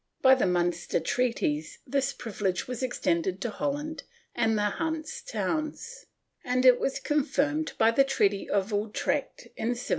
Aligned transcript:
By 0.23 0.33
the 0.33 0.47
Munster 0.47 0.99
treaties 0.99 1.77
this 1.85 2.11
privilege 2.11 2.67
was 2.67 2.81
extended 2.81 3.39
to 3.41 3.51
Holland 3.51 4.01
and 4.33 4.57
the 4.57 4.71
Hanse 4.79 5.21
towns, 5.21 6.07
and 6.43 6.65
it 6.65 6.79
was 6.79 6.99
confirmed 6.99 7.73
by 7.77 7.91
the 7.91 8.03
treaty 8.03 8.49
of 8.49 8.71
Utrecht 8.71 9.43
in 9.55 9.67
1713. 9.77 9.81